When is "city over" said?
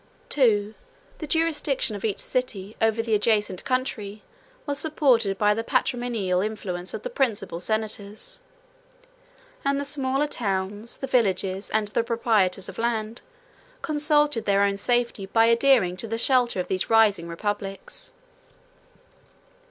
2.21-3.03